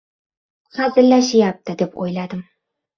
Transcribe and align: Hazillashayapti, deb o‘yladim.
Hazillashayapti, 0.79 1.79
deb 1.85 2.03
o‘yladim. 2.07 2.47